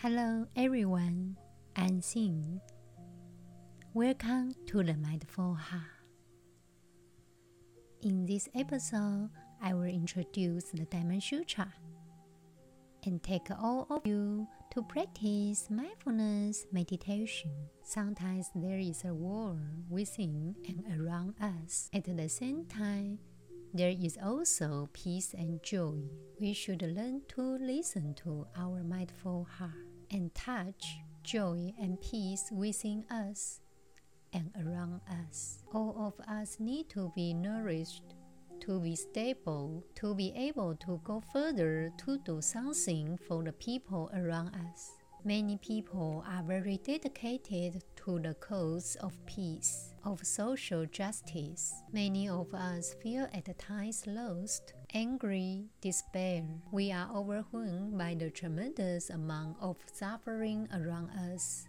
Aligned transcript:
Hello 0.00 0.46
everyone, 0.54 1.36
I'm 1.74 2.00
Xin. 2.00 2.60
Welcome 3.94 4.54
to 4.66 4.84
the 4.84 4.94
Mindful 4.94 5.54
Heart. 5.54 6.06
In 8.02 8.24
this 8.24 8.48
episode, 8.54 9.30
I 9.60 9.74
will 9.74 9.90
introduce 9.90 10.66
the 10.66 10.84
Diamond 10.84 11.24
Sutra 11.24 11.74
and 13.06 13.20
take 13.24 13.48
all 13.50 13.88
of 13.90 14.06
you 14.06 14.46
to 14.70 14.82
practice 14.84 15.66
mindfulness 15.68 16.68
meditation. 16.70 17.50
Sometimes 17.82 18.50
there 18.54 18.78
is 18.78 19.04
a 19.04 19.12
world 19.12 19.58
within 19.90 20.54
and 20.68 20.84
around 20.94 21.34
us. 21.42 21.90
At 21.92 22.04
the 22.04 22.28
same 22.28 22.66
time, 22.66 23.18
there 23.74 23.90
is 23.90 24.16
also 24.22 24.88
peace 24.92 25.34
and 25.34 25.60
joy. 25.60 26.02
We 26.40 26.52
should 26.52 26.82
learn 26.82 27.22
to 27.34 27.42
listen 27.42 28.14
to 28.22 28.46
our 28.56 28.84
mindful 28.84 29.48
heart 29.58 29.87
and 30.10 30.34
touch 30.34 30.98
joy 31.22 31.72
and 31.80 32.00
peace 32.00 32.50
within 32.50 33.04
us 33.10 33.60
and 34.32 34.50
around 34.64 35.00
us. 35.26 35.62
All 35.72 35.94
of 35.98 36.26
us 36.26 36.58
need 36.58 36.88
to 36.90 37.12
be 37.14 37.34
nourished, 37.34 38.02
to 38.60 38.80
be 38.80 38.96
stable, 38.96 39.84
to 39.96 40.14
be 40.14 40.32
able 40.36 40.74
to 40.76 41.00
go 41.04 41.22
further 41.32 41.90
to 41.98 42.18
do 42.18 42.40
something 42.40 43.18
for 43.28 43.42
the 43.42 43.52
people 43.52 44.10
around 44.14 44.54
us. 44.70 44.97
Many 45.28 45.58
people 45.58 46.24
are 46.26 46.42
very 46.42 46.78
dedicated 46.78 47.84
to 47.96 48.18
the 48.18 48.32
cause 48.32 48.96
of 49.02 49.12
peace, 49.26 49.92
of 50.02 50.26
social 50.26 50.86
justice. 50.86 51.74
Many 51.92 52.30
of 52.30 52.54
us 52.54 52.94
feel 53.02 53.28
at 53.34 53.58
times 53.58 54.06
lost, 54.06 54.72
angry, 54.94 55.66
despair. 55.82 56.44
We 56.72 56.92
are 56.92 57.10
overwhelmed 57.14 57.98
by 57.98 58.16
the 58.18 58.30
tremendous 58.30 59.10
amount 59.10 59.58
of 59.60 59.76
suffering 59.92 60.66
around 60.72 61.10
us. 61.10 61.68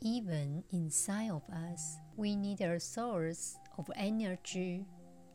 Even 0.00 0.62
inside 0.70 1.32
of 1.32 1.42
us, 1.50 1.96
we 2.16 2.36
need 2.36 2.60
a 2.60 2.78
source 2.78 3.56
of 3.78 3.90
energy, 3.96 4.86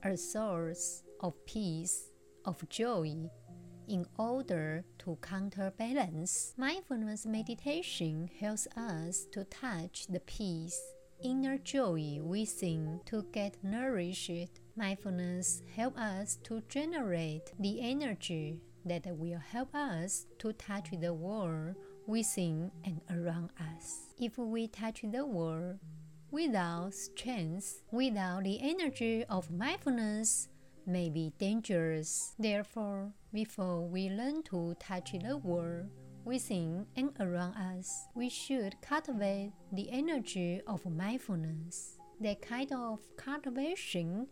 a 0.04 0.16
source 0.16 1.04
of 1.20 1.34
peace, 1.46 2.12
of 2.46 2.64
joy, 2.70 3.30
in 3.88 4.06
order 4.18 4.84
to 5.00 5.18
counterbalance. 5.22 6.54
Mindfulness 6.58 7.26
meditation 7.26 8.30
helps 8.40 8.68
us 8.78 9.26
to 9.32 9.44
touch 9.46 10.08
the 10.08 10.20
peace, 10.22 10.80
inner 11.24 11.58
joy 11.58 12.20
within 12.22 13.00
to 13.06 13.26
get 13.32 13.64
nourished. 13.64 14.60
Mindfulness 14.76 15.62
helps 15.76 16.00
us 16.00 16.36
to 16.44 16.62
generate 16.70 17.54
the 17.60 17.82
energy 17.82 18.62
that 18.86 19.06
will 19.18 19.40
help 19.40 19.74
us 19.74 20.28
to 20.40 20.54
touch 20.54 20.90
the 21.00 21.14
world 21.14 21.76
within 22.08 22.72
and 22.84 23.02
around 23.10 23.50
us. 23.60 24.14
If 24.20 24.38
we 24.38 24.68
touch 24.68 25.02
the 25.04 25.26
world 25.26 25.80
without 26.32 26.94
strength, 26.94 27.82
without 27.92 28.44
the 28.44 28.60
energy 28.62 29.26
of 29.30 29.50
mindfulness, 29.50 30.50
may 30.88 31.10
be 31.10 31.34
dangerous. 31.38 32.34
Therefore, 32.40 33.12
before 33.34 33.82
we 33.82 34.10
learn 34.10 34.44
to 34.44 34.76
touch 34.80 35.12
the 35.12 35.38
world 35.38 35.90
within 36.24 36.86
and 36.96 37.12
around 37.20 37.56
us, 37.56 38.08
we 38.16 38.30
should 38.30 38.76
cultivate 38.82 39.54
the 39.72 39.90
energy 39.92 40.62
of 40.68 40.86
mindfulness. 40.86 41.98
That 42.22 42.42
kind 42.42 42.72
of 42.72 43.00
cultivation 43.18 44.28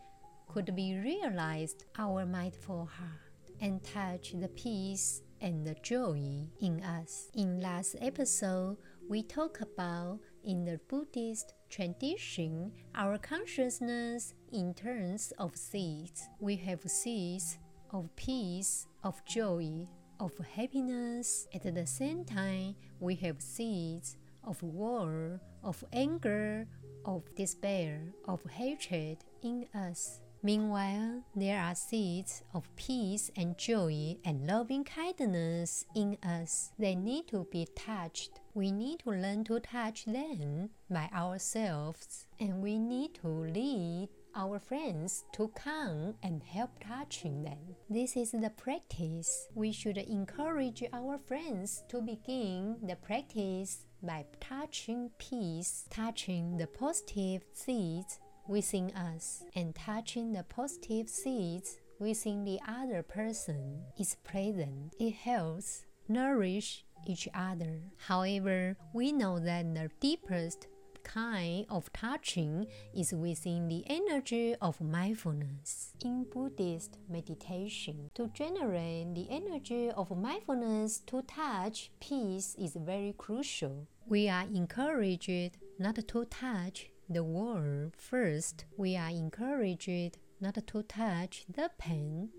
could 0.47 0.75
be 0.75 0.95
realized 0.97 1.85
our 1.97 2.25
mindful 2.25 2.85
heart 2.85 3.51
and 3.61 3.83
touch 3.83 4.33
the 4.39 4.49
peace 4.49 5.21
and 5.41 5.65
the 5.65 5.75
joy 5.83 6.47
in 6.61 6.81
us. 6.83 7.29
In 7.35 7.59
last 7.59 7.95
episode, 8.01 8.77
we 9.09 9.23
talked 9.23 9.61
about 9.61 10.19
in 10.43 10.63
the 10.63 10.79
Buddhist 10.87 11.53
tradition, 11.73 12.71
our 12.93 13.17
consciousness 13.17 14.35
in 14.51 14.75
terms 14.75 15.33
of 15.39 15.55
seeds. 15.55 16.29
We 16.39 16.55
have 16.57 16.81
seeds 16.85 17.57
of 17.91 18.15
peace, 18.15 18.85
of 19.03 19.25
joy, 19.25 19.87
of 20.19 20.33
happiness. 20.55 21.47
At 21.51 21.63
the 21.63 21.87
same 21.87 22.25
time, 22.25 22.75
we 22.99 23.15
have 23.15 23.41
seeds 23.41 24.17
of 24.43 24.61
war, 24.61 25.41
of 25.63 25.83
anger, 25.91 26.67
of 27.05 27.23
despair, 27.35 28.13
of 28.27 28.43
hatred 28.51 29.17
in 29.41 29.65
us. 29.73 30.21
Meanwhile, 30.45 31.23
there 31.33 31.61
are 31.61 31.73
seeds 31.73 32.43
of 32.53 32.67
peace 32.75 33.31
and 33.37 33.57
joy 33.57 34.17
and 34.25 34.45
loving 34.45 34.83
kindness 34.83 35.85
in 35.95 36.17
us. 36.21 36.71
They 36.77 36.95
need 36.95 37.29
to 37.29 37.47
be 37.49 37.65
touched. 37.77 38.41
We 38.53 38.69
need 38.69 38.99
to 38.99 39.11
learn 39.11 39.45
to 39.45 39.61
touch 39.61 40.03
them 40.03 40.71
by 40.89 41.09
ourselves, 41.15 42.27
and 42.41 42.61
we 42.61 42.77
need 42.77 43.13
to 43.21 43.29
lead 43.29 44.09
our 44.35 44.59
friends 44.59 45.23
to 45.31 45.47
come 45.55 46.15
and 46.21 46.43
help 46.43 46.71
touching 46.85 47.43
them. 47.43 47.77
This 47.89 48.17
is 48.17 48.31
the 48.31 48.49
practice. 48.49 49.47
We 49.55 49.71
should 49.71 49.97
encourage 49.97 50.83
our 50.91 51.19
friends 51.19 51.85
to 51.87 52.01
begin 52.01 52.77
the 52.83 52.97
practice 52.97 53.85
by 54.01 54.25
touching 54.41 55.11
peace, 55.17 55.85
touching 55.89 56.57
the 56.57 56.67
positive 56.67 57.43
seeds 57.53 58.19
within 58.47 58.91
us 58.91 59.43
and 59.55 59.75
touching 59.75 60.33
the 60.33 60.43
positive 60.43 61.09
seeds 61.09 61.77
within 61.99 62.43
the 62.43 62.59
other 62.67 63.03
person 63.03 63.81
is 63.99 64.15
present. 64.23 64.93
It 64.99 65.13
helps 65.13 65.85
nourish 66.07 66.83
each 67.07 67.27
other. 67.33 67.79
However, 68.07 68.77
we 68.93 69.11
know 69.11 69.39
that 69.39 69.73
the 69.73 69.89
deepest 69.99 70.67
kind 71.03 71.65
of 71.69 71.91
touching 71.91 72.65
is 72.95 73.13
within 73.13 73.67
the 73.67 73.83
energy 73.87 74.55
of 74.61 74.79
mindfulness. 74.79 75.93
In 76.03 76.23
Buddhist 76.23 76.97
meditation, 77.09 78.09
to 78.15 78.29
generate 78.29 79.13
the 79.13 79.27
energy 79.29 79.91
of 79.91 80.15
mindfulness 80.17 80.99
to 81.07 81.21
touch 81.23 81.91
peace 81.99 82.55
is 82.57 82.75
very 82.75 83.13
crucial. 83.17 83.87
We 84.07 84.29
are 84.29 84.45
encouraged 84.53 85.57
not 85.77 85.95
to 85.95 86.25
touch 86.25 86.89
the 87.09 87.23
world 87.23 87.93
first, 87.97 88.65
we 88.77 88.95
are 88.95 89.09
encouraged 89.09 90.17
not 90.39 90.55
to 90.67 90.83
touch 90.83 91.45
the 91.49 91.69
pain, 91.77 92.29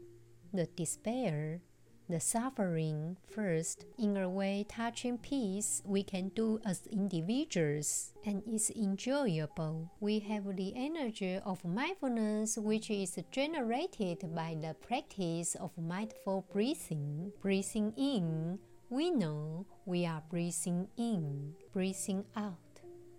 the 0.52 0.66
despair, 0.66 1.60
the 2.08 2.20
suffering 2.20 3.16
first. 3.34 3.84
In 3.98 4.16
a 4.16 4.28
way, 4.28 4.66
touching 4.69 5.19
peace 5.19 5.82
we 5.84 6.02
can 6.02 6.28
do 6.30 6.60
as 6.64 6.86
individuals 6.86 8.12
and 8.25 8.42
it's 8.47 8.70
enjoyable. 8.70 9.91
We 10.00 10.19
have 10.20 10.56
the 10.56 10.72
energy 10.76 11.41
of 11.44 11.64
mindfulness 11.64 12.58
which 12.58 12.91
is 12.91 13.19
generated 13.31 14.34
by 14.34 14.56
the 14.60 14.75
practice 14.86 15.54
of 15.54 15.76
mindful 15.78 16.46
breathing. 16.52 17.32
Breathing 17.41 17.94
in, 17.96 18.58
we 18.91 19.10
know 19.10 19.66
we 19.86 20.06
are 20.06 20.22
breathing 20.28 20.88
in. 20.96 21.54
Breathing 21.72 22.25
out 22.36 22.58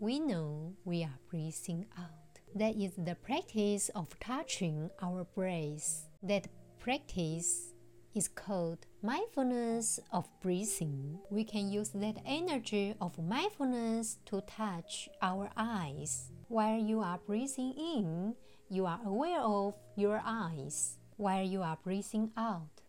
we 0.05 0.19
know 0.19 0.71
we 0.85 1.01
are 1.01 1.17
breathing 1.31 1.83
out. 1.97 2.37
That 2.53 2.75
is 2.75 2.91
the 2.95 3.15
practice 3.15 3.89
of 3.95 4.19
touching 4.19 4.91
our 5.01 5.23
breath. 5.23 6.07
That 6.21 6.47
practice 6.77 7.73
is 8.13 8.27
called 8.27 8.85
mindfulness 9.01 9.99
of 10.13 10.29
breathing. 10.43 11.17
We 11.31 11.43
can 11.43 11.71
use 11.71 11.89
that 11.95 12.17
energy 12.23 12.93
of 13.01 13.17
mindfulness 13.17 14.19
to 14.27 14.41
touch 14.41 15.09
our 15.23 15.49
eyes. 15.57 16.29
While 16.49 16.77
you 16.77 16.99
are 16.99 17.17
breathing 17.25 17.73
in, 17.75 18.35
you 18.69 18.85
are 18.85 18.99
aware 19.03 19.41
of 19.41 19.73
your 19.95 20.21
eyes. 20.23 20.99
While 21.17 21.47
you 21.47 21.63
are 21.63 21.79
breathing 21.83 22.29
out, 22.37 22.83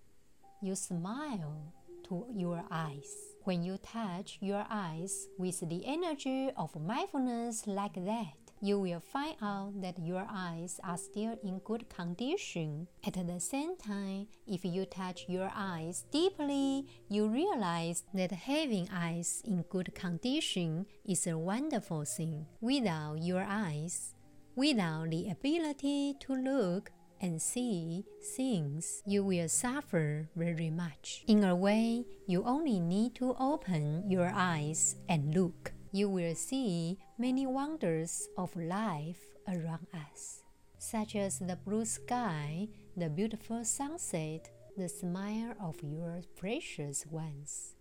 you 0.60 0.74
smile 0.74 1.72
to 2.10 2.26
your 2.34 2.62
eyes. 2.70 3.35
When 3.46 3.62
you 3.62 3.78
touch 3.78 4.38
your 4.40 4.66
eyes 4.68 5.28
with 5.38 5.60
the 5.60 5.86
energy 5.86 6.50
of 6.56 6.74
mindfulness 6.74 7.68
like 7.68 7.94
that, 7.94 8.34
you 8.60 8.80
will 8.80 8.98
find 8.98 9.36
out 9.40 9.80
that 9.82 10.00
your 10.00 10.26
eyes 10.28 10.80
are 10.82 10.98
still 10.98 11.38
in 11.44 11.60
good 11.60 11.88
condition. 11.88 12.88
At 13.06 13.14
the 13.14 13.38
same 13.38 13.76
time, 13.76 14.26
if 14.48 14.64
you 14.64 14.84
touch 14.84 15.26
your 15.28 15.52
eyes 15.54 16.06
deeply, 16.10 16.88
you 17.08 17.28
realize 17.28 18.02
that 18.14 18.32
having 18.32 18.88
eyes 18.92 19.42
in 19.44 19.62
good 19.70 19.94
condition 19.94 20.84
is 21.04 21.28
a 21.28 21.38
wonderful 21.38 22.04
thing. 22.04 22.46
Without 22.60 23.22
your 23.22 23.46
eyes, 23.48 24.12
without 24.56 25.10
the 25.10 25.30
ability 25.30 26.14
to 26.18 26.32
look, 26.32 26.90
and 27.20 27.40
see 27.40 28.04
things, 28.36 29.02
you 29.06 29.24
will 29.24 29.48
suffer 29.48 30.28
very 30.36 30.70
much. 30.70 31.24
In 31.26 31.44
a 31.44 31.56
way, 31.56 32.04
you 32.26 32.44
only 32.44 32.80
need 32.80 33.14
to 33.16 33.34
open 33.38 34.10
your 34.10 34.30
eyes 34.34 34.96
and 35.08 35.34
look. 35.34 35.72
You 35.92 36.08
will 36.08 36.34
see 36.34 36.98
many 37.18 37.46
wonders 37.46 38.28
of 38.36 38.54
life 38.56 39.20
around 39.48 39.86
us, 39.94 40.42
such 40.78 41.16
as 41.16 41.38
the 41.38 41.56
blue 41.56 41.84
sky, 41.84 42.68
the 42.96 43.08
beautiful 43.08 43.64
sunset, 43.64 44.50
the 44.76 44.88
smile 44.88 45.54
of 45.60 45.82
your 45.82 46.20
precious 46.36 47.06
ones. 47.06 47.72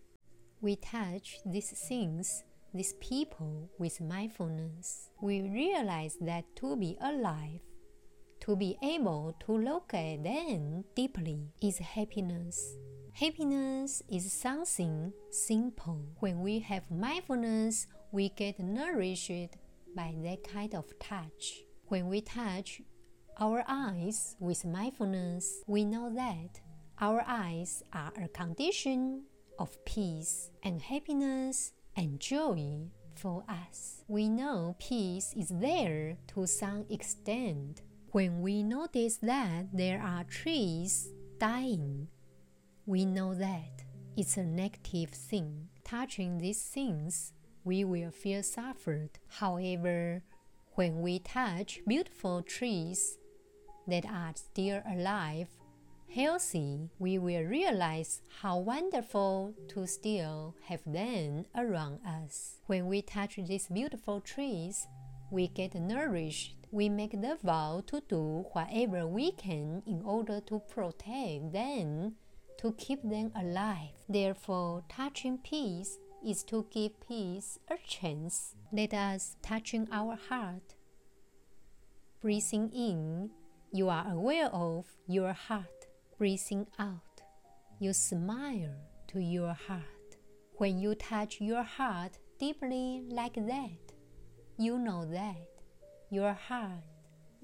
we 0.62 0.76
touch 0.76 1.40
these 1.46 1.72
things, 1.88 2.44
these 2.74 2.94
people 2.94 3.70
with 3.78 4.02
mindfulness, 4.02 5.10
we 5.22 5.42
realize 5.42 6.18
that 6.22 6.44
to 6.56 6.76
be 6.76 6.98
alive, 7.02 7.60
to 8.45 8.56
be 8.56 8.77
able 8.83 9.36
to 9.39 9.57
look 9.57 9.92
at 9.95 10.24
them 10.24 10.83
deeply 10.95 11.50
is 11.63 11.80
happiness. 11.80 12.77
Happiness 13.13 14.03
is 14.07 14.31
something 14.31 15.12
simple. 15.31 16.06
When 16.19 16.42
we 16.42 16.59
have 16.59 16.92
mindfulness, 16.92 17.88
we 18.12 18.30
get 18.30 18.59
nourished 18.59 19.31
by 19.95 20.13
that 20.24 20.44
kind 20.44 20.75
of 20.75 20.86
touch. 21.00 21.63
When 21.88 22.07
we 22.07 22.21
touch 22.21 22.81
our 23.39 23.63
eyes 23.68 24.36
with 24.39 24.63
mindfulness, 24.63 25.63
we 25.65 25.83
know 25.83 26.13
that 26.13 26.59
our 27.01 27.24
eyes 27.27 27.81
are 27.94 28.13
a 28.24 28.27
condition 28.27 29.24
of 29.57 29.83
peace 29.86 30.51
and 30.62 30.83
happiness 30.83 31.71
and 31.95 32.19
joy 32.19 32.91
for 33.15 33.44
us. 33.50 34.03
We 34.07 34.30
know 34.30 34.75
peace 34.77 35.33
is 35.36 35.50
there 35.50 36.18
to 36.36 36.45
some 36.45 36.86
extent. 36.91 37.81
When 38.15 38.39
we 38.39 38.63
notice 38.63 39.17
that 39.17 39.73
there 39.73 40.01
are 40.01 40.23
trees 40.23 41.09
dying, 41.38 42.07
we 42.85 43.03
know 43.03 43.33
that 43.33 43.83
it's 44.15 44.38
a 44.38 44.45
negative 44.45 45.09
thing. 45.09 45.67
Touching 45.83 46.38
these 46.38 46.63
things, 46.63 47.33
we 47.65 47.83
will 47.83 48.12
feel 48.12 48.41
suffered. 48.41 49.09
However, 49.27 50.23
when 50.75 51.01
we 51.01 51.19
touch 51.19 51.81
beautiful 51.85 52.41
trees 52.41 53.17
that 53.85 54.06
are 54.06 54.31
still 54.33 54.81
alive 54.89 55.50
healthy, 56.07 56.91
we 56.97 57.17
will 57.17 57.44
realize 57.44 58.21
how 58.39 58.59
wonderful 58.59 59.53
to 59.67 59.85
still 59.85 60.56
have 60.69 60.83
them 60.85 61.44
around 61.53 62.00
us. 62.07 62.62
When 62.67 62.88
we 62.88 63.01
touch 63.01 63.35
these 63.45 63.67
beautiful 63.67 64.21
trees, 64.21 64.88
we 65.29 65.50
get 65.50 65.75
nourished. 65.75 66.56
We 66.75 66.89
make 66.89 67.22
the 67.22 67.38
vow 67.42 67.83
to 67.88 68.01
do 68.01 68.45
whatever 68.51 69.07
we 69.07 69.31
can 69.31 69.81
in 69.88 70.01
order 70.04 70.42
to 70.42 70.60
protect 70.60 71.54
them, 71.54 72.16
to 72.57 72.74
keep 72.74 73.01
them 73.01 73.31
alive. 73.33 73.95
Therefore, 74.10 74.83
touching 74.89 75.38
peace 75.38 75.98
is 76.22 76.44
to 76.51 76.68
give 76.69 77.00
peace 77.07 77.60
a 77.72 77.77
chance. 77.88 78.56
Let 78.74 78.94
us 78.94 79.38
touching 79.42 79.88
our 79.89 80.18
heart. 80.27 80.75
Breathing 82.22 82.69
in, 82.74 83.30
you 83.72 83.88
are 83.88 84.12
aware 84.12 84.48
of 84.48 84.86
your 85.07 85.31
heart 85.31 85.88
breathing 86.18 86.68
out, 86.77 87.22
you 87.80 87.94
smile 87.94 88.75
to 89.07 89.22
your 89.22 89.54
heart. 89.54 90.18
When 90.57 90.77
you 90.80 90.95
touch 90.95 91.39
your 91.39 91.63
heart 91.63 92.18
deeply 92.38 93.04
like 93.07 93.36
that, 93.36 93.94
you 94.57 94.77
know 94.77 95.06
that 95.06 95.55
your 96.10 96.34
heart 96.34 96.84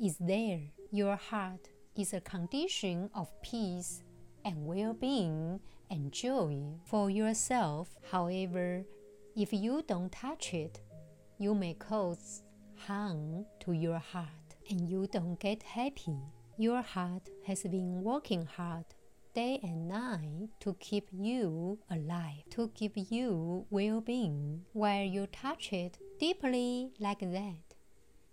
is 0.02 0.18
there. 0.20 0.62
Your 0.92 1.16
heart 1.16 1.70
is 1.98 2.14
a 2.14 2.22
condition 2.22 3.10
of 3.16 3.30
peace 3.42 4.04
and 4.46 4.66
well 4.66 4.94
being 4.94 5.60
and 5.90 6.12
joy 6.12 6.64
for 6.86 7.10
yourself. 7.10 7.90
However, 8.12 8.84
if 9.36 9.54
you 9.54 9.84
don't 9.88 10.12
touch 10.12 10.54
it, 10.54 10.82
you 11.38 11.56
may 11.56 11.74
cause 11.74 12.44
harm 12.76 13.46
to 13.62 13.74
your 13.74 14.00
heart 14.00 14.28
and 14.70 14.90
you 14.90 15.08
don't 15.12 15.40
get 15.40 15.64
happy. 15.64 16.18
Your 16.58 16.82
heart 16.82 17.30
has 17.46 17.64
been 17.64 18.04
working 18.04 18.46
hard 18.46 18.86
day 19.34 19.60
and 19.64 19.88
night 19.88 20.50
to 20.60 20.76
keep 20.80 21.08
you 21.12 21.80
alive, 21.90 22.44
to 22.52 22.70
keep 22.76 22.94
you 22.96 23.66
well 23.70 24.02
being. 24.02 24.62
While 24.74 25.06
you 25.06 25.28
touch 25.28 25.72
it 25.74 25.98
deeply 26.20 26.92
like 27.00 27.20
that, 27.20 27.71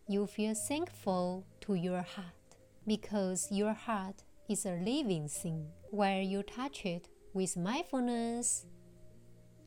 you 0.09 0.27
feel 0.27 0.55
thankful 0.55 1.45
to 1.61 1.75
your 1.75 2.03
heart 2.03 2.57
because 2.87 3.49
your 3.51 3.75
heart 3.75 4.25
is 4.49 4.65
a 4.65 4.73
living 4.73 5.29
thing. 5.29 5.67
While 5.91 6.23
you 6.23 6.43
touch 6.43 6.87
it 6.87 7.09
with 7.35 7.57
mindfulness, 7.57 8.67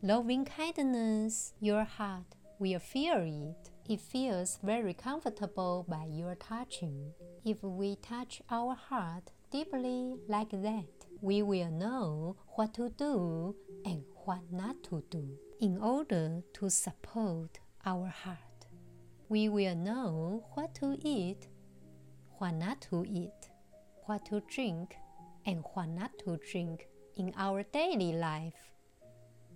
loving 0.01 0.45
kindness, 0.45 1.53
your 1.59 1.83
heart 1.83 2.35
will 2.59 2.79
feel 2.79 3.21
it 3.21 3.71
it 3.91 3.99
feels 3.99 4.57
very 4.63 4.93
comfortable 4.93 5.85
by 5.87 6.05
your 6.05 6.35
touching. 6.35 7.11
If 7.43 7.61
we 7.61 7.97
touch 7.97 8.41
our 8.49 8.73
heart 8.73 9.31
deeply 9.51 10.15
like 10.27 10.51
that, 10.51 10.87
we 11.19 11.41
will 11.41 11.69
know 11.71 12.37
what 12.55 12.73
to 12.75 12.89
do 12.89 13.55
and 13.85 14.03
what 14.25 14.39
not 14.51 14.81
to 14.83 15.03
do 15.09 15.37
in 15.59 15.77
order 15.77 16.41
to 16.53 16.69
support 16.69 17.59
our 17.85 18.07
heart. 18.07 18.50
We 19.31 19.47
will 19.47 19.75
know 19.75 20.43
what 20.55 20.75
to 20.75 20.97
eat, 21.01 21.47
what 22.37 22.53
not 22.55 22.81
to 22.89 23.05
eat, 23.07 23.49
what 24.05 24.25
to 24.25 24.41
drink, 24.41 24.97
and 25.45 25.63
what 25.73 25.87
not 25.87 26.11
to 26.25 26.37
drink 26.51 26.87
in 27.15 27.33
our 27.37 27.63
daily 27.63 28.11
life 28.11 28.71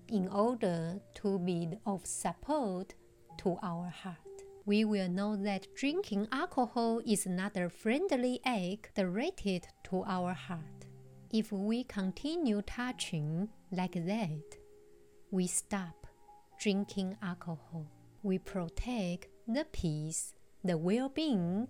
in 0.08 0.30
order 0.30 1.02
to 1.16 1.40
be 1.40 1.68
of 1.86 2.06
support 2.06 2.94
to 3.40 3.58
our 3.62 3.90
heart 3.90 4.26
we 4.66 4.84
will 4.84 5.08
know 5.08 5.36
that 5.36 5.68
drinking 5.76 6.28
alcohol 6.32 7.00
is 7.06 7.28
not 7.28 7.56
a 7.56 7.70
friendly 7.70 8.40
act 8.44 8.96
directed 8.96 9.68
to 9.84 10.04
our 10.08 10.34
heart. 10.34 10.88
If 11.32 11.52
we 11.52 11.84
continue 11.84 12.64
touching 12.64 13.50
like 13.72 13.94
that, 13.94 14.58
we 15.30 15.46
stop 15.46 16.08
drinking 16.60 17.18
alcohol. 17.22 17.86
We 18.24 18.40
protect 18.40 19.28
the 19.48 19.66
peace, 19.72 20.34
the 20.64 20.78
well 20.78 21.10
being, 21.10 21.68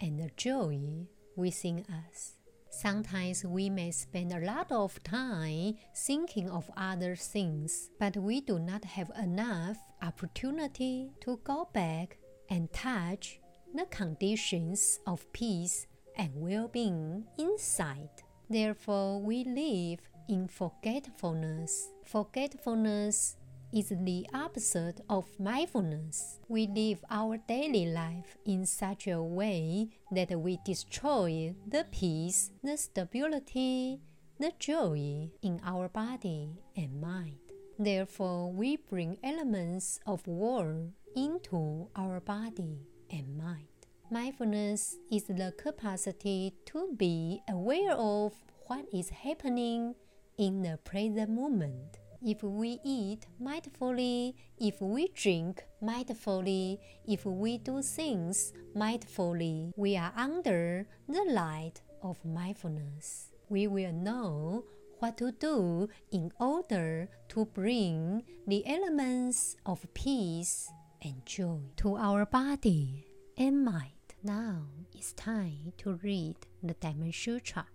and 0.00 0.18
the 0.18 0.30
joy 0.36 1.06
within 1.36 1.84
us. 2.10 2.36
Sometimes 2.70 3.44
we 3.44 3.68
may 3.70 3.90
spend 3.90 4.32
a 4.32 4.40
lot 4.40 4.72
of 4.72 5.02
time 5.04 5.74
thinking 5.94 6.50
of 6.50 6.70
other 6.76 7.14
things, 7.14 7.90
but 8.00 8.16
we 8.16 8.40
do 8.40 8.58
not 8.58 8.84
have 8.84 9.10
enough 9.22 9.76
opportunity 10.00 11.10
to 11.20 11.38
go 11.44 11.68
back 11.72 12.16
and 12.48 12.72
touch 12.72 13.38
the 13.74 13.86
conditions 13.86 14.98
of 15.06 15.30
peace 15.32 15.86
and 16.16 16.30
well 16.34 16.66
being 16.66 17.24
inside. 17.38 18.10
Therefore, 18.50 19.20
we 19.20 19.44
live 19.44 20.00
in 20.28 20.48
forgetfulness. 20.48 21.88
Forgetfulness 22.04 23.36
is 23.72 23.88
the 23.88 24.26
opposite 24.34 25.00
of 25.08 25.24
mindfulness. 25.40 26.38
We 26.48 26.66
live 26.66 27.04
our 27.10 27.38
daily 27.38 27.86
life 27.86 28.36
in 28.44 28.66
such 28.66 29.06
a 29.06 29.22
way 29.22 29.88
that 30.10 30.30
we 30.38 30.58
destroy 30.64 31.54
the 31.66 31.86
peace, 31.90 32.50
the 32.62 32.76
stability, 32.76 34.00
the 34.38 34.52
joy 34.58 35.30
in 35.42 35.60
our 35.64 35.88
body 35.88 36.50
and 36.76 37.00
mind. 37.00 37.38
Therefore, 37.78 38.52
we 38.52 38.76
bring 38.76 39.16
elements 39.24 39.98
of 40.06 40.26
war 40.26 40.90
into 41.16 41.88
our 41.96 42.20
body 42.20 42.86
and 43.10 43.38
mind. 43.38 43.66
Mindfulness 44.10 44.98
is 45.10 45.24
the 45.24 45.54
capacity 45.56 46.54
to 46.66 46.92
be 46.96 47.40
aware 47.48 47.92
of 47.92 48.34
what 48.66 48.84
is 48.92 49.08
happening 49.08 49.94
in 50.36 50.62
the 50.62 50.78
present 50.84 51.30
moment. 51.30 51.98
If 52.24 52.44
we 52.44 52.78
eat 52.84 53.26
mindfully, 53.42 54.34
if 54.56 54.80
we 54.80 55.08
drink 55.08 55.64
mindfully, 55.82 56.78
if 57.04 57.26
we 57.26 57.58
do 57.58 57.82
things 57.82 58.52
mindfully, 58.76 59.72
we 59.74 59.96
are 59.96 60.12
under 60.16 60.86
the 61.08 61.24
light 61.28 61.82
of 62.00 62.24
mindfulness. 62.24 63.32
We 63.48 63.66
will 63.66 63.92
know 63.92 64.64
what 65.00 65.18
to 65.18 65.32
do 65.32 65.88
in 66.12 66.30
order 66.38 67.08
to 67.30 67.44
bring 67.46 68.22
the 68.46 68.64
elements 68.68 69.56
of 69.66 69.84
peace 69.92 70.70
and 71.02 71.26
joy 71.26 71.58
to 71.78 71.96
our 71.96 72.24
body 72.24 73.04
and 73.36 73.64
mind. 73.64 74.14
Now 74.22 74.62
it's 74.94 75.12
time 75.14 75.72
to 75.78 75.98
read 76.04 76.36
the 76.62 76.74
Diamond 76.74 77.16
Sutra. 77.16 77.66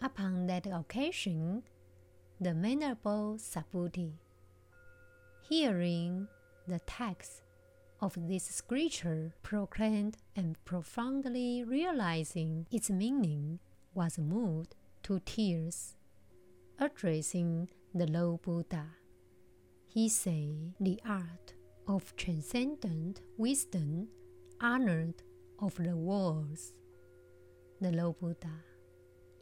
Upon 0.00 0.48
that 0.48 0.66
occasion, 0.66 1.62
the 2.42 2.54
Venerable 2.54 3.38
Subhuti, 3.38 4.14
hearing 5.48 6.26
the 6.66 6.80
text 6.80 7.42
of 8.00 8.16
this 8.26 8.46
scripture 8.46 9.32
proclaimed 9.44 10.16
and 10.34 10.56
profoundly 10.64 11.62
realizing 11.62 12.66
its 12.72 12.90
meaning, 12.90 13.60
was 13.94 14.18
moved 14.18 14.74
to 15.04 15.20
tears, 15.20 15.94
addressing 16.80 17.68
the 17.94 18.08
Lord 18.08 18.42
Buddha. 18.42 18.86
He 19.86 20.08
said 20.08 20.74
the 20.80 20.98
art 21.08 21.54
of 21.86 22.16
transcendent 22.16 23.20
wisdom 23.38 24.08
honored 24.60 25.22
of 25.60 25.76
the 25.76 25.96
worlds. 25.96 26.72
The 27.80 27.92
Lord 27.92 28.18
Buddha 28.18 28.71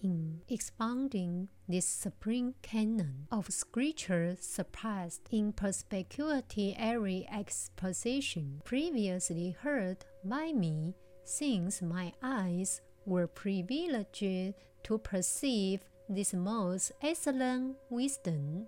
in 0.03 0.41
expounding 0.49 1.49
this 1.69 1.87
supreme 1.87 2.55
canon 2.63 3.27
of 3.31 3.53
scripture 3.53 4.37
surpassed 4.41 5.29
in 5.31 5.53
perspicuity 5.53 6.75
every 6.79 7.29
exposition 7.31 8.61
previously 8.65 9.57
heard 9.61 9.99
by 10.25 10.53
me, 10.53 10.95
since 11.25 11.83
my 11.83 12.13
eyes 12.23 12.81
were 13.07 13.27
privileged 13.27 14.55
to 14.83 14.99
perceive 14.99 15.81
this 16.09 16.35
most 16.35 16.93
excellent 17.03 17.77
wisdom, 17.89 18.67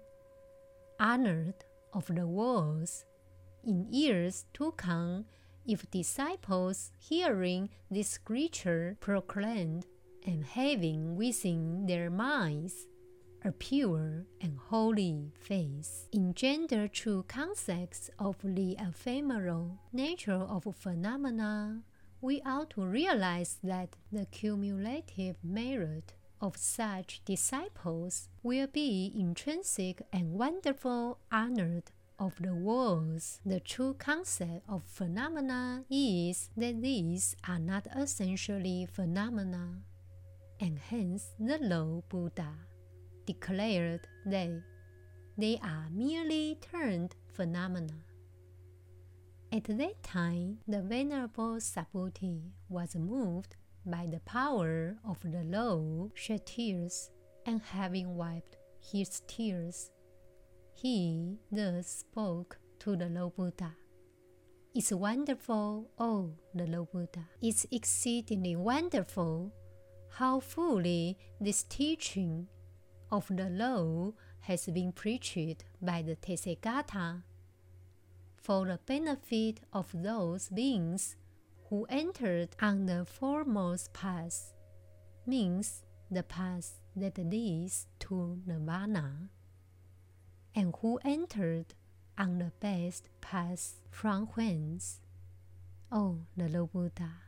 honored 1.01 1.65
of 1.93 2.07
the 2.07 2.27
worlds, 2.27 3.05
in 3.65 3.87
years 3.91 4.45
to 4.55 4.73
come, 4.73 5.25
if 5.67 5.89
disciples 5.91 6.91
hearing 6.99 7.69
this 7.91 8.09
scripture 8.09 8.97
proclaimed 9.01 9.87
and 10.25 10.45
having 10.45 11.17
within 11.17 11.87
their 11.87 12.11
minds 12.11 12.87
a 13.45 13.51
pure 13.51 14.25
and 14.41 14.57
holy 14.69 15.33
faith, 15.41 16.09
engender 16.13 16.87
true 16.87 17.25
concepts 17.27 18.09
of 18.19 18.37
the 18.45 18.77
ephemeral 18.79 19.79
nature 19.93 20.33
of 20.33 20.65
phenomena, 20.77 21.83
we 22.21 22.41
ought 22.47 22.71
to 22.71 22.83
realize 22.83 23.59
that 23.65 23.97
the 24.13 24.27
cumulative 24.27 25.37
merit 25.43 26.15
of 26.41 26.57
such 26.57 27.21
disciples 27.25 28.29
will 28.43 28.69
be 28.69 29.13
intrinsic 29.17 30.03
and 30.13 30.33
wonderful 30.33 31.19
honored 31.33 31.91
of 32.19 32.35
the 32.41 32.55
worlds. 32.55 33.41
The 33.45 33.59
true 33.59 33.95
concept 33.95 34.63
of 34.69 34.85
phenomena 34.85 35.85
is 35.91 36.51
that 36.57 36.81
these 36.81 37.35
are 37.49 37.59
not 37.59 37.89
essentially 37.97 38.87
phenomena 38.87 39.83
and 40.63 40.79
hence 40.79 41.35
the 41.41 41.59
Lord 41.61 42.09
Buddha 42.09 42.55
declared 43.27 44.07
they. 44.25 44.63
they 45.37 45.59
are 45.61 45.89
merely 45.91 46.57
turned 46.61 47.17
phenomena. 47.35 47.99
At 49.51 49.65
that 49.65 50.03
time, 50.05 50.59
the 50.69 50.81
Venerable 50.81 51.57
Subhuti 51.57 52.53
was 52.69 52.95
moved 52.95 53.57
by 53.85 54.07
the 54.07 54.21
power 54.21 54.97
of 55.05 55.19
the 55.25 55.43
low 55.43 56.13
shed 56.15 56.47
tears, 56.47 57.11
and 57.45 57.61
having 57.61 58.15
wiped 58.15 58.57
his 58.81 59.21
tears, 59.27 59.91
he 60.75 61.39
thus 61.51 61.89
spoke 61.89 62.59
to 62.79 62.95
the 62.95 63.09
Lord 63.09 63.35
Buddha. 63.35 63.75
It's 64.75 64.93
wonderful, 64.93 65.91
oh, 65.99 66.31
the 66.55 66.67
Lord 66.67 66.93
Buddha. 66.93 67.27
It's 67.43 67.67
exceedingly 67.73 68.55
wonderful 68.55 69.53
how 70.17 70.41
fully 70.41 71.17
this 71.41 71.63
teaching 71.63 72.47
of 73.11 73.27
the 73.31 73.49
law 73.49 74.13
has 74.41 74.67
been 74.67 74.93
preached 74.93 75.65
by 75.81 76.03
the 76.03 76.17
Tathagata 76.17 77.23
for 78.37 78.67
the 78.67 78.79
benefit 78.85 79.61
of 79.73 79.89
those 79.95 80.49
beings 80.49 81.17
who 81.71 81.87
entered 81.89 82.51
on 82.61 82.87
the 82.87 83.07
foremost 83.07 83.93
path, 83.95 84.53
means 85.27 85.83
the 86.11 86.23
path 86.23 86.81
that 86.95 87.17
leads 87.17 87.87
to 88.01 88.39
nirvana, 88.45 89.31
and 90.55 90.75
who 90.81 90.99
entered 91.05 91.75
on 92.19 92.39
the 92.39 92.53
best 92.61 93.09
path 93.23 93.81
from 93.91 94.27
whence, 94.35 95.01
oh, 95.91 96.19
the 96.37 96.49
Lord 96.49 96.73
Buddha 96.73 97.22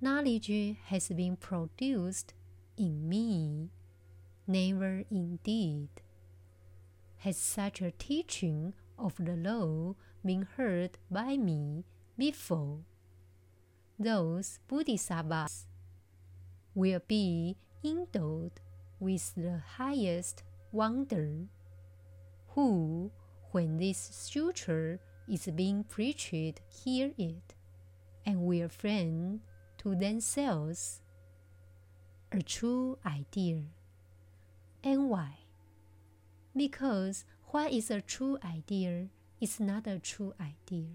knowledge 0.00 0.76
has 0.86 1.08
been 1.08 1.36
produced 1.36 2.34
in 2.76 3.08
me. 3.08 3.70
Never 4.46 5.02
indeed 5.10 5.88
has 7.18 7.36
such 7.36 7.82
a 7.82 7.90
teaching 7.90 8.74
of 8.98 9.14
the 9.18 9.36
law 9.36 9.94
been 10.24 10.46
heard 10.56 10.98
by 11.10 11.36
me 11.36 11.84
before. 12.16 12.78
Those 13.98 14.60
bodhisattvas 14.68 15.66
will 16.74 17.00
be 17.08 17.56
endowed 17.84 18.52
with 19.00 19.34
the 19.34 19.60
highest 19.76 20.44
wonder, 20.70 21.48
who, 22.50 23.10
when 23.50 23.78
this 23.78 23.98
sutra 24.12 24.98
is 25.28 25.46
being 25.54 25.82
preached, 25.84 26.60
hear 26.68 27.12
it, 27.18 27.54
and 28.24 28.42
will 28.42 28.68
friend 28.68 29.40
to 29.78 29.94
themselves 29.94 31.00
a 32.32 32.42
true 32.42 32.98
idea. 33.06 33.62
And 34.84 35.08
why? 35.08 35.38
Because 36.56 37.24
what 37.44 37.72
is 37.72 37.90
a 37.90 38.00
true 38.00 38.38
idea 38.44 39.08
is 39.40 39.60
not 39.60 39.86
a 39.86 39.98
true 39.98 40.34
idea. 40.40 40.88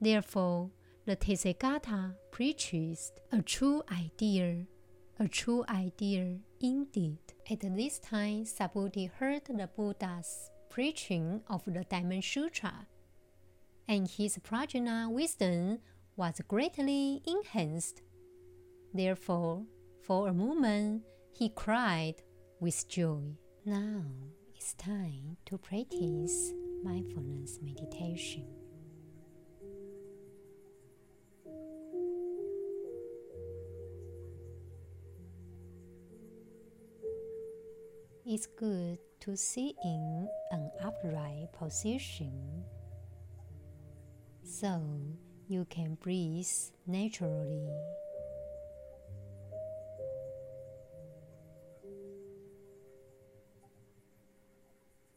Therefore, 0.00 0.70
the 1.06 1.16
Tathagata 1.16 2.14
preaches 2.30 3.12
a 3.32 3.40
true 3.40 3.82
idea, 3.90 4.66
a 5.18 5.26
true 5.26 5.64
idea 5.68 6.38
indeed. 6.60 7.18
At 7.50 7.60
this 7.60 7.98
time, 7.98 8.44
Subhuti 8.44 9.10
heard 9.10 9.46
the 9.46 9.68
Buddha's 9.74 10.50
preaching 10.68 11.40
of 11.48 11.64
the 11.64 11.84
Diamond 11.88 12.24
Sutra, 12.24 12.86
and 13.88 14.06
his 14.06 14.38
prajna 14.38 15.10
wisdom 15.10 15.78
was 16.18 16.40
greatly 16.48 17.22
enhanced. 17.28 18.02
Therefore, 18.92 19.62
for 20.02 20.26
a 20.26 20.34
moment, 20.34 21.04
he 21.30 21.48
cried 21.48 22.16
with 22.58 22.88
joy. 22.88 23.22
Now 23.64 24.02
it's 24.56 24.74
time 24.74 25.36
to 25.46 25.56
practice 25.58 26.52
mindfulness 26.82 27.60
meditation. 27.62 28.48
It's 38.26 38.46
good 38.46 38.98
to 39.20 39.36
sit 39.36 39.76
in 39.84 40.28
an 40.50 40.70
upright 40.82 41.52
position. 41.52 42.64
So 44.42 44.82
you 45.48 45.64
can 45.70 45.94
breathe 45.94 46.46
naturally. 46.86 47.66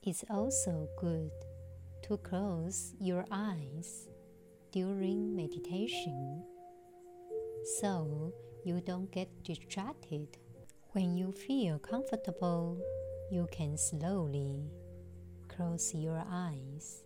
It's 0.04 0.24
also 0.30 0.88
good 0.98 1.32
to 2.04 2.18
close 2.18 2.96
your 3.00 3.26
eyes 3.30 4.08
during 4.72 5.36
meditation 5.36 6.44
so 7.80 8.34
you 8.66 8.82
don't 8.82 9.12
get 9.12 9.44
distracted. 9.44 10.38
When 10.94 11.18
you 11.18 11.34
feel 11.34 11.78
comfortable, 11.78 12.82
you 13.30 13.48
can 13.52 13.78
slowly 13.78 14.72
close 15.50 15.94
your 15.94 16.24
eyes. 16.32 17.04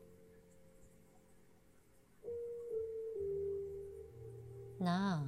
Now, 4.79 5.23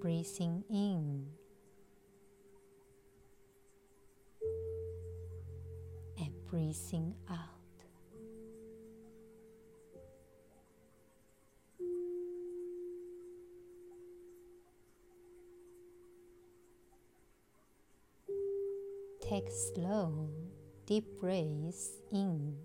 breathing 0.00 0.64
in 0.68 1.26
and 6.18 6.32
breathing 6.50 7.14
out. 7.30 7.38
Take 19.22 19.48
slow, 19.74 20.30
deep 20.86 21.04
breaths 21.20 21.90
in 22.10 22.56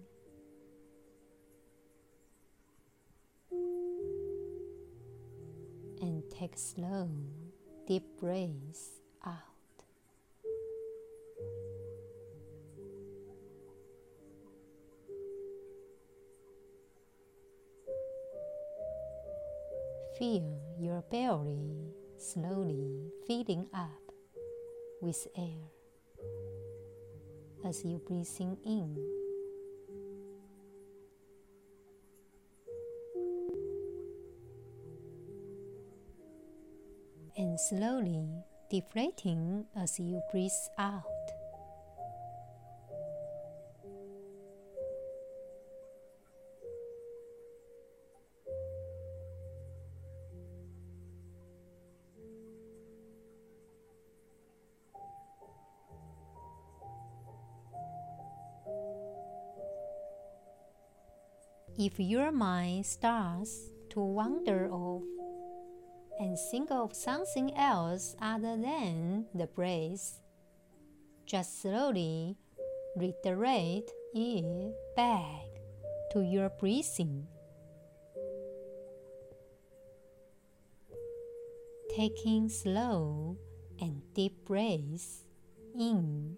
and 6.03 6.21
take 6.29 6.57
slow, 6.57 7.09
deep 7.87 8.03
breaths 8.19 8.99
out. 9.25 9.37
Feel 20.19 20.59
your 20.77 21.01
belly 21.09 21.93
slowly 22.17 23.09
filling 23.25 23.65
up 23.73 24.11
with 25.01 25.25
air 25.37 25.71
as 27.65 27.85
you 27.85 28.01
breathing 28.05 28.57
in 28.65 29.22
slowly 37.69 38.27
deflating 38.69 39.65
as 39.75 39.99
you 39.99 40.21
breathe 40.31 40.51
out. 40.77 41.03
If 61.77 61.99
your 61.99 62.31
mind 62.31 62.85
starts 62.85 63.71
to 63.89 63.99
wander 63.99 64.69
off 64.71 65.01
and 66.19 66.37
think 66.51 66.71
of 66.71 66.95
something 66.95 67.55
else 67.55 68.15
other 68.21 68.57
than 68.57 69.25
the 69.33 69.47
breath, 69.47 70.19
just 71.25 71.61
slowly 71.61 72.37
redirect 72.95 73.91
it 74.13 74.75
back 74.95 75.45
to 76.11 76.21
your 76.21 76.49
breathing. 76.49 77.27
Taking 81.95 82.49
slow 82.49 83.37
and 83.79 84.01
deep 84.13 84.45
breaths 84.45 85.25
in 85.77 86.37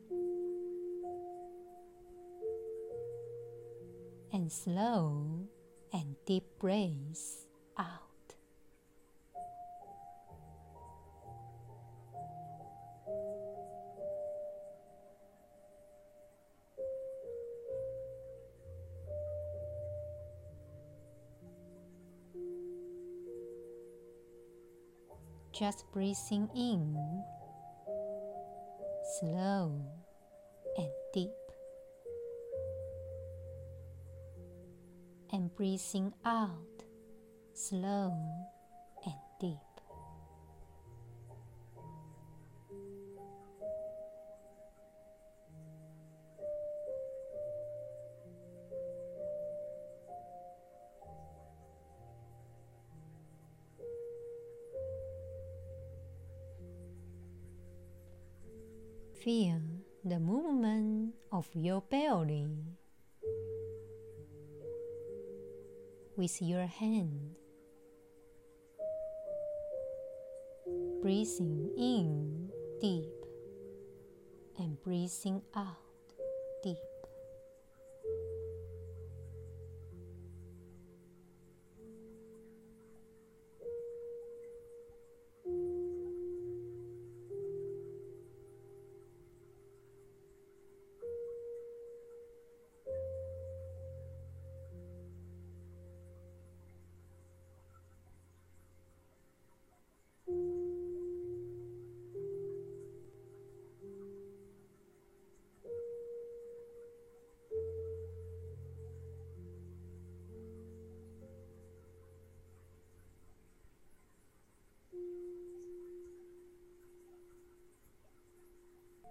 and 4.33 4.51
slow 4.51 5.47
and 5.93 6.15
deep 6.25 6.43
breaths 6.59 7.47
out. 7.77 8.04
Just 25.57 25.85
breathing 25.93 26.49
in, 26.53 27.23
slow 29.19 29.81
and 30.77 30.91
deep. 31.13 31.31
and 35.31 35.53
breathing 35.55 36.13
out 36.23 36.83
slow 37.53 38.13
and 39.05 39.15
deep. 39.39 39.74
Feel 59.25 59.59
the 60.03 60.19
movement 60.19 61.15
of 61.31 61.47
your 61.55 61.81
belly 61.81 62.45
with 66.15 66.39
your 66.43 66.67
hand. 66.67 67.33
Breathing 71.01 71.71
in 71.75 72.51
deep 72.79 73.25
and 74.59 74.79
breathing 74.83 75.41
out 75.55 75.73
deep. 76.61 76.94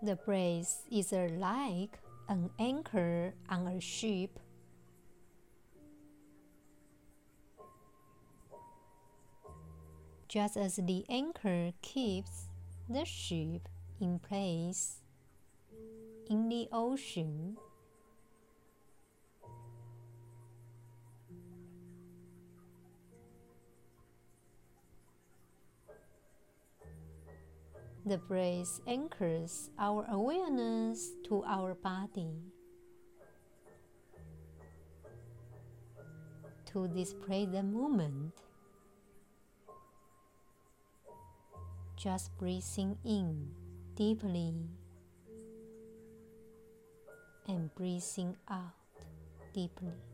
The 0.05 0.17
brace 0.17 0.83
is 0.93 1.13
like 1.13 1.99
an 2.29 2.51
anchor 2.59 3.33
on 3.49 3.67
a 3.67 3.81
ship. 3.81 4.39
Just 10.29 10.59
as 10.59 10.77
the 10.77 11.07
anchor 11.09 11.73
keeps 11.81 12.49
the 12.87 13.07
ship 13.07 13.67
in 13.99 14.19
place 14.19 15.01
in 16.29 16.51
the 16.51 16.69
ocean, 16.71 17.57
The 28.07 28.19
breath 28.19 28.81
anchors 28.87 29.71
our 29.79 30.05
awareness 30.11 31.13
to 31.25 31.43
our 31.45 31.75
body. 31.75 32.37
To 36.67 36.87
display 36.89 37.47
the 37.47 37.63
moment, 37.63 38.35
just 41.97 42.37
breathing 42.37 42.99
in 43.07 43.49
deeply 43.95 44.53
and 47.49 47.75
breathing 47.75 48.37
out 48.51 48.77
deeply. 49.55 50.14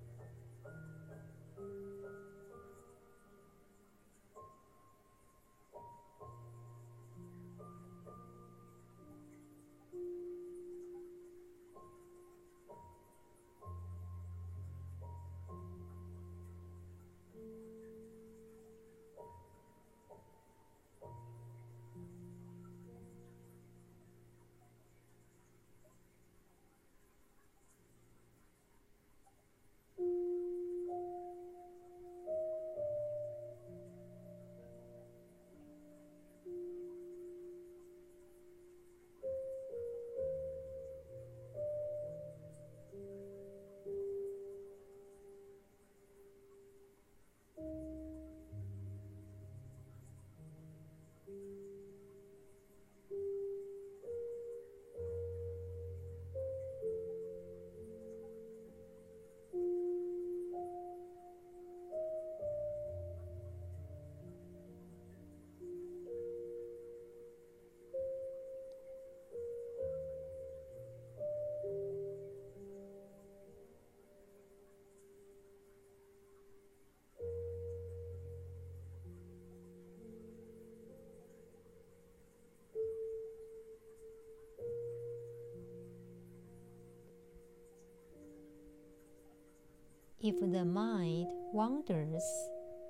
If 90.22 90.38
the 90.40 90.66
mind 90.66 91.28
wanders 91.50 92.22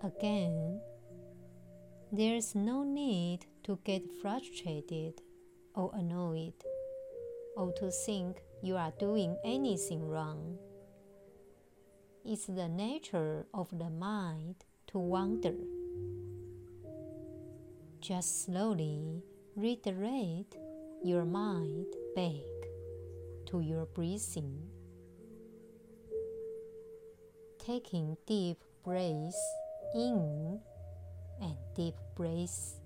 again, 0.02 0.80
there's 2.10 2.56
no 2.56 2.82
need 2.82 3.46
to 3.62 3.78
get 3.84 4.02
frustrated 4.20 5.22
or 5.76 5.92
annoyed 5.94 6.54
or 7.56 7.72
to 7.74 7.92
think 7.92 8.42
you 8.64 8.76
are 8.76 8.92
doing 8.98 9.36
anything 9.44 10.08
wrong. 10.08 10.58
It's 12.24 12.46
the 12.46 12.68
nature 12.68 13.46
of 13.54 13.68
the 13.78 13.90
mind 13.90 14.56
to 14.88 14.98
wander. 14.98 15.54
Just 18.00 18.44
slowly 18.46 19.22
redirect 19.54 20.56
your 21.04 21.24
mind 21.24 21.86
back 22.16 22.50
to 23.46 23.60
your 23.60 23.86
breathing. 23.86 24.79
Taking 27.66 28.16
deep 28.26 28.56
breaths 28.82 29.36
in 29.94 30.60
and 31.42 31.56
deep 31.76 31.94
breaths 32.16 32.79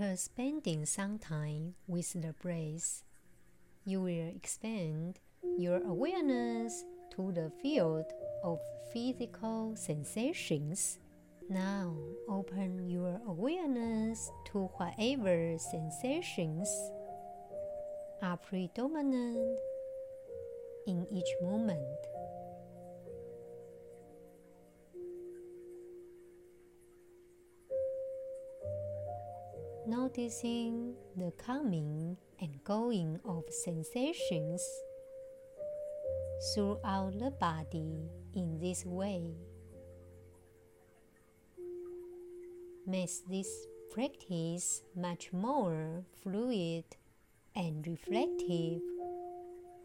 After 0.00 0.16
spending 0.16 0.86
some 0.86 1.18
time 1.18 1.74
with 1.86 2.14
the 2.14 2.32
breath, 2.40 3.04
you 3.84 4.00
will 4.00 4.28
expand 4.34 5.18
your 5.58 5.76
awareness 5.82 6.86
to 7.16 7.30
the 7.32 7.52
field 7.62 8.06
of 8.42 8.60
physical 8.94 9.76
sensations. 9.76 10.98
Now 11.50 11.94
open 12.30 12.88
your 12.88 13.20
awareness 13.26 14.30
to 14.52 14.70
whatever 14.78 15.58
sensations 15.58 16.66
are 18.22 18.38
predominant 18.38 19.58
in 20.86 21.06
each 21.12 21.34
moment. 21.42 21.98
Noticing 29.90 30.94
the 31.16 31.32
coming 31.32 32.16
and 32.40 32.62
going 32.62 33.18
of 33.24 33.42
sensations 33.50 34.62
throughout 36.54 37.18
the 37.18 37.32
body 37.32 38.08
in 38.32 38.56
this 38.60 38.86
way 38.86 39.34
makes 42.86 43.18
this 43.28 43.66
practice 43.92 44.82
much 44.94 45.32
more 45.32 46.04
fluid 46.22 46.84
and 47.56 47.84
reflective 47.84 48.80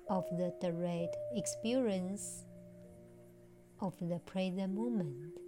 of 0.08 0.24
the 0.38 0.54
direct 0.62 1.18
experience 1.34 2.46
of 3.82 3.96
the 4.00 4.20
present 4.20 4.72
moment. 4.72 5.45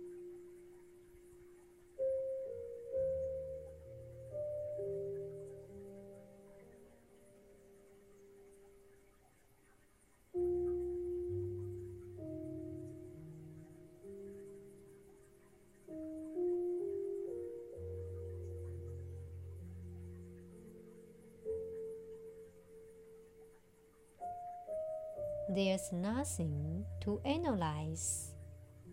There's 25.57 25.91
nothing 25.91 26.85
to 27.01 27.19
analyze 27.25 28.29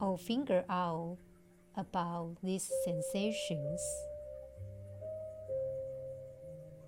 or 0.00 0.16
figure 0.16 0.64
out 0.70 1.18
about 1.76 2.36
these 2.42 2.72
sensations. 2.86 3.82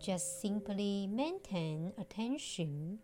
Just 0.01 0.41
simply 0.41 1.07
maintain 1.13 1.93
attention 1.99 3.01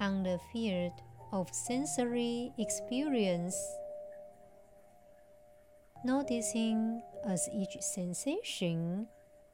on 0.00 0.24
the 0.24 0.40
field 0.52 0.98
of 1.30 1.48
sensory 1.54 2.50
experience, 2.58 3.54
noticing 6.04 7.02
as 7.24 7.48
each 7.54 7.76
sensation 7.78 9.06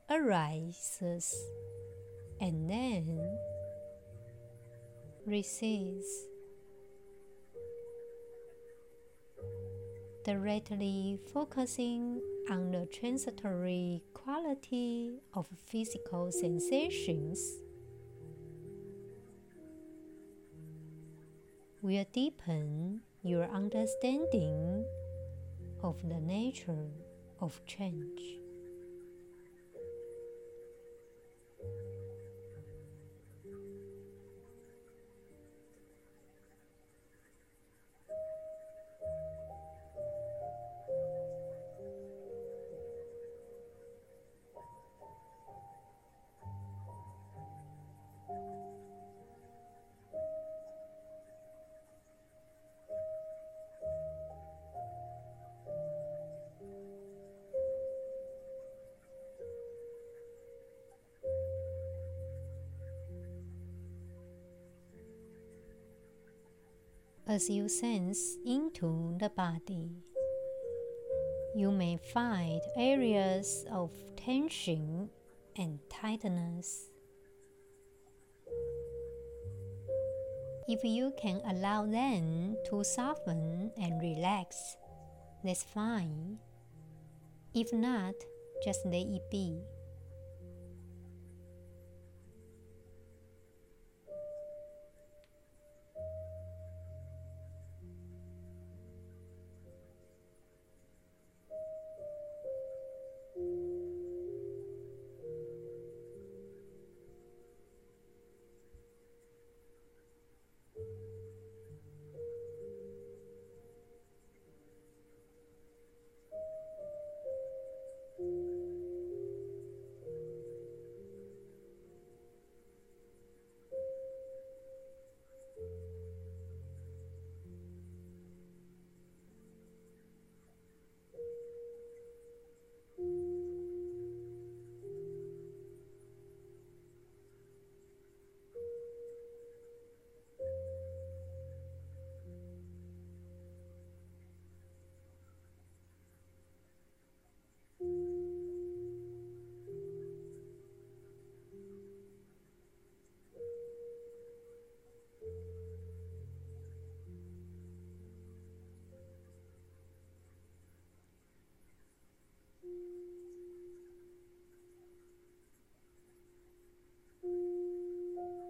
arises 0.08 1.36
and 2.40 2.70
then 2.70 3.20
recedes. 5.26 6.31
Directly 10.24 11.18
focusing 11.32 12.20
on 12.50 12.70
the 12.70 12.86
transitory 12.92 14.02
quality 14.14 15.18
of 15.34 15.46
physical 15.66 16.30
sensations 16.30 17.58
will 21.80 22.06
deepen 22.12 23.00
your 23.22 23.44
understanding 23.44 24.84
of 25.82 25.96
the 26.08 26.20
nature 26.20 26.90
of 27.40 27.60
change. 27.66 28.41
As 67.32 67.48
you 67.48 67.66
sense 67.66 68.36
into 68.44 69.16
the 69.18 69.30
body. 69.30 69.88
You 71.56 71.70
may 71.72 71.96
find 72.12 72.60
areas 72.76 73.64
of 73.72 73.90
tension 74.16 75.08
and 75.56 75.78
tightness. 75.88 76.90
If 80.68 80.84
you 80.84 81.14
can 81.18 81.40
allow 81.48 81.86
them 81.86 82.56
to 82.68 82.84
soften 82.84 83.72
and 83.80 84.00
relax, 84.02 84.76
that's 85.42 85.62
fine. 85.62 86.36
If 87.54 87.72
not, 87.72 88.14
just 88.62 88.84
let 88.84 89.06
it 89.06 89.30
be. 89.30 89.58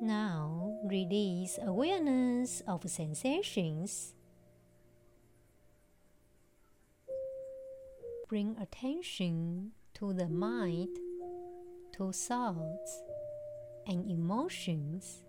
Now 0.03 0.81
release 0.83 1.61
awareness 1.63 2.61
of 2.67 2.83
sensations. 2.91 4.15
Bring 8.29 8.57
attention 8.59 9.71
to 9.95 10.13
the 10.13 10.29
mind, 10.29 10.89
to 11.93 12.11
thoughts 12.11 13.03
and 13.87 14.11
emotions. 14.11 15.23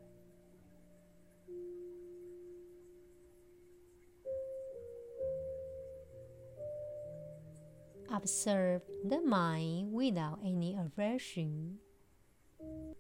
Observe 8.10 8.82
the 9.06 9.22
mind 9.22 9.94
without 9.94 10.40
any 10.44 10.76
aversion 10.76 11.78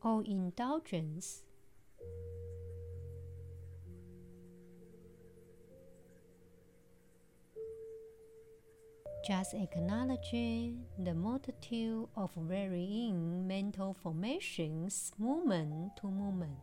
or 0.04 0.22
indulgence. 0.24 1.42
Just 9.24 9.54
acknowledge 9.54 10.32
the 11.00 11.14
multitude 11.14 12.08
of 12.18 12.32
varying 12.36 13.48
mental 13.48 13.94
formations 13.94 15.14
moment 15.18 15.96
to 16.02 16.08
moment. 16.08 16.60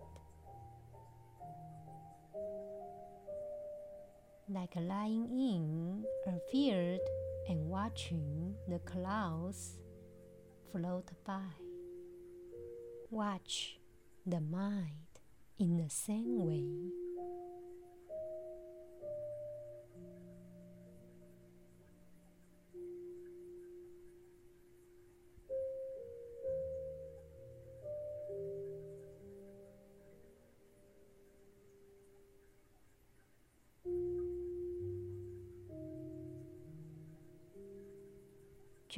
Like 4.47 4.77
lying 4.77 5.31
in 5.31 6.05
a 6.27 6.39
field 6.53 7.01
and 7.49 7.71
watching 7.71 8.55
the 8.69 8.81
clouds 8.81 9.79
float 10.71 11.11
by. 11.25 11.41
Watch 13.11 13.79
the 14.27 14.43
mind 14.43 15.09
in 15.59 15.79
the 15.79 15.89
same 15.89 16.45
way. 16.45 17.10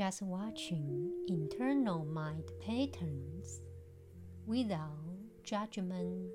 Just 0.03 0.21
watching 0.23 1.13
internal 1.29 2.05
mind 2.05 2.43
patterns 2.67 3.61
without 4.47 4.99
judgment, 5.45 6.29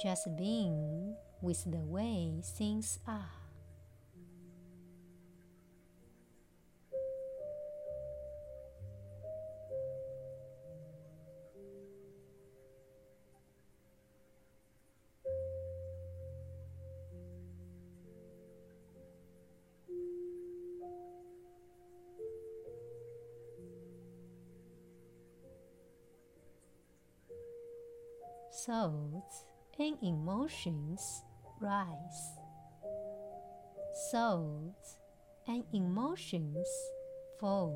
just 0.00 0.28
being 0.36 1.16
with 1.42 1.68
the 1.68 1.84
way 1.84 2.40
things 2.56 3.00
are. 3.08 3.37
Thoughts 28.78 29.44
and 29.80 29.96
emotions 30.02 31.24
rise. 31.60 32.20
Thoughts 34.12 34.98
and 35.48 35.64
emotions 35.72 36.68
fall. 37.40 37.74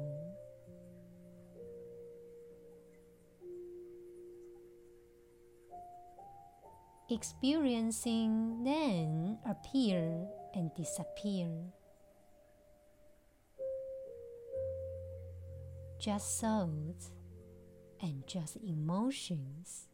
Experiencing 7.10 8.62
then 8.62 9.38
appear 9.44 10.28
and 10.54 10.70
disappear. 10.76 11.50
Just 15.98 16.40
thoughts 16.40 17.10
and 18.00 18.24
just 18.28 18.56
emotions. 18.64 19.88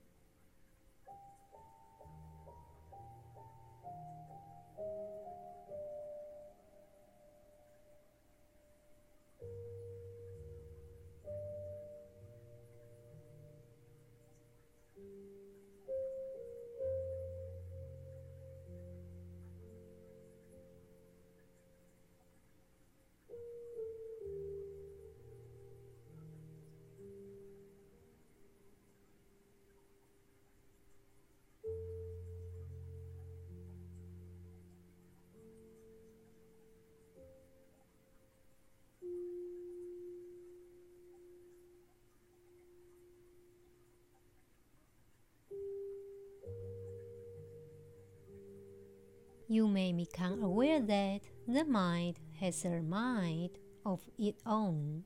you 49.48 49.66
may 49.66 49.92
become 49.92 50.42
aware 50.42 50.80
that 50.80 51.20
the 51.46 51.64
mind 51.64 52.20
has 52.38 52.64
a 52.66 52.82
mind 52.82 53.50
of 53.84 54.00
its 54.18 54.42
own. 54.44 55.04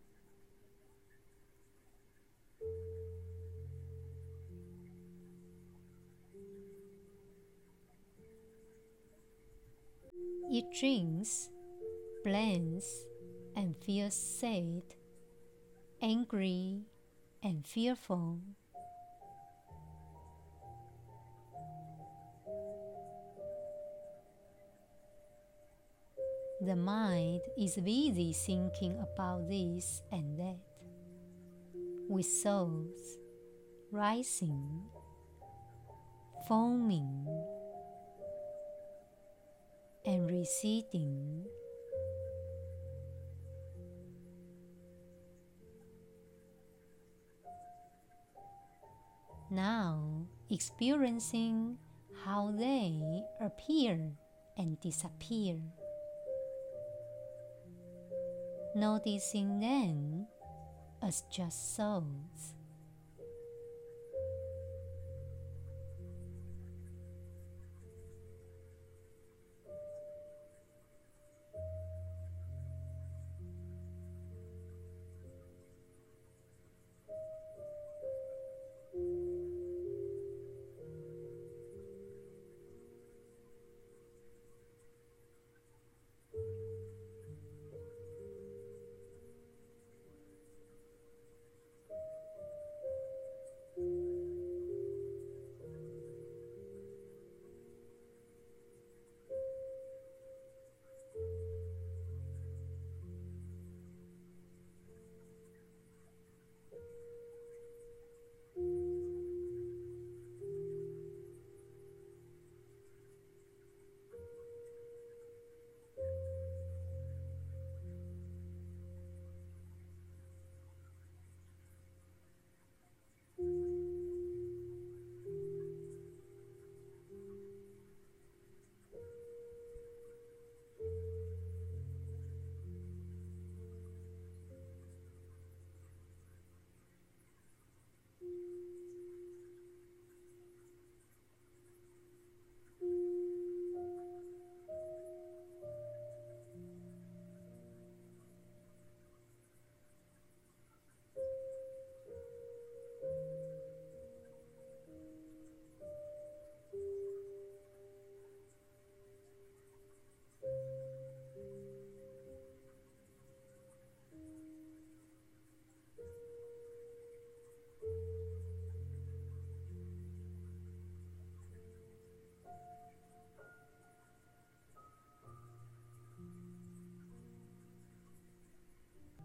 It 10.50 10.64
drinks, 10.78 11.48
plans, 12.24 13.07
and 13.57 13.76
feels 13.76 14.14
sad, 14.14 14.83
angry, 16.02 16.83
and 17.42 17.64
fearful. 17.64 18.40
The 26.64 26.77
mind 26.77 27.40
is 27.59 27.75
busy 27.75 28.33
thinking 28.33 28.96
about 29.01 29.48
this 29.48 30.01
and 30.12 30.38
that, 30.38 30.61
with 32.09 32.25
souls 32.25 33.18
rising, 33.90 34.85
foaming, 36.46 37.27
and 40.07 40.31
receding. 40.31 41.44
Now, 49.51 50.29
experiencing 50.48 51.79
how 52.25 52.53
they 52.57 53.03
appear 53.40 54.12
and 54.57 54.79
disappear. 54.81 55.57
Noticing 58.74 59.61
them 59.61 60.26
as 61.02 61.22
just 61.30 61.76
souls. 61.76 62.54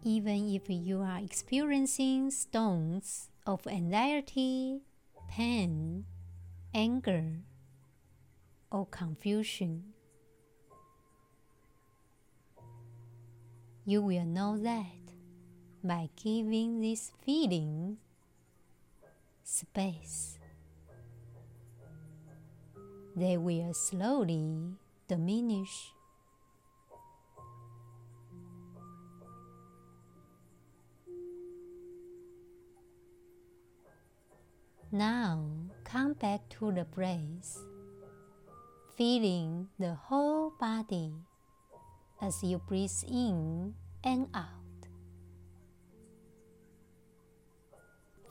Even 0.08 0.48
if 0.48 0.62
you 0.70 1.02
are 1.02 1.20
experiencing 1.22 2.30
storms 2.30 3.28
of 3.46 3.66
anxiety, 3.66 4.80
pain, 5.28 6.02
anger, 6.72 7.44
or 8.72 8.86
confusion. 8.86 9.92
You 13.84 14.00
will 14.00 14.24
know 14.24 14.56
that 14.56 15.12
by 15.84 16.08
giving 16.16 16.80
this 16.80 17.12
feeling 17.22 17.98
space, 19.44 20.38
they 23.14 23.36
will 23.36 23.74
slowly 23.74 24.72
diminish 25.06 25.92
Now 34.90 35.44
come 35.84 36.14
back 36.14 36.48
to 36.56 36.72
the 36.72 36.84
breath, 36.84 37.60
feeling 38.96 39.68
the 39.78 39.92
whole 39.92 40.54
body 40.58 41.12
as 42.22 42.42
you 42.42 42.56
breathe 42.56 43.04
in 43.06 43.74
and 44.02 44.28
out. 44.32 44.88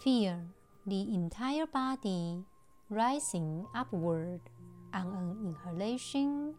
Feel 0.02 0.42
the 0.88 1.02
entire 1.14 1.68
body 1.68 2.42
rising 2.90 3.68
upward 3.76 4.42
on 4.96 5.06
an 5.14 5.38
inhalation 5.54 6.56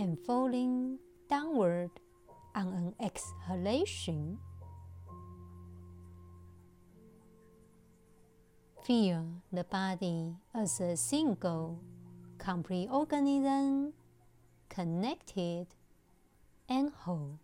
and 0.00 0.18
falling 0.26 0.98
downward 1.30 1.90
on 2.56 2.66
an 2.74 2.94
exhalation. 2.98 4.38
Feel 8.84 9.24
the 9.50 9.64
body 9.64 10.36
as 10.54 10.78
a 10.78 10.94
single, 10.94 11.80
complete 12.36 12.86
organism, 12.90 13.94
connected 14.68 15.68
and 16.68 16.90
whole. 16.90 17.38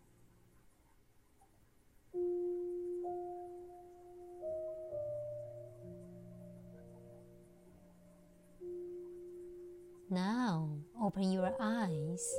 Now 10.11 10.69
open 11.01 11.33
your 11.33 11.55
eyes. 11.59 12.35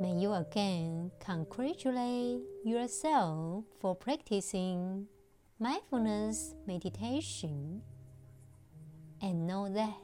May 0.00 0.14
you 0.14 0.32
again 0.32 1.10
congratulate 1.20 2.40
yourself 2.64 3.64
for 3.80 3.94
practicing 3.94 5.08
mindfulness 5.60 6.54
meditation 6.66 7.82
and 9.20 9.46
know 9.46 9.68
that 9.68 9.94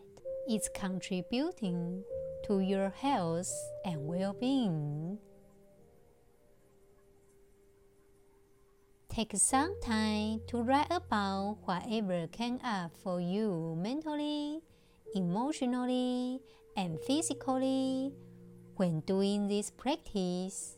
it's 0.46 0.68
contributing 0.74 2.04
to 2.46 2.60
your 2.60 2.90
health 2.90 3.50
and 3.84 4.06
well 4.06 4.36
being. 4.38 5.18
Take 9.08 9.32
some 9.36 9.74
time 9.80 10.42
to 10.48 10.60
write 10.60 10.90
about 10.90 11.56
whatever 11.64 12.26
came 12.26 12.60
up 12.62 12.92
for 13.02 13.18
you 13.18 13.74
mentally, 13.80 14.60
emotionally, 15.14 16.38
and 16.76 17.00
physically 17.00 18.12
when 18.76 19.00
doing 19.00 19.48
this 19.48 19.70
practice. 19.70 20.76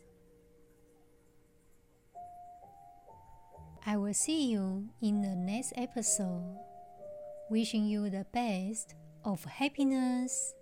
I 3.88 3.96
will 3.96 4.12
see 4.12 4.50
you 4.50 4.90
in 5.00 5.22
the 5.22 5.34
next 5.34 5.72
episode. 5.74 6.58
Wishing 7.48 7.86
you 7.86 8.10
the 8.10 8.26
best 8.34 8.94
of 9.24 9.42
happiness 9.46 10.54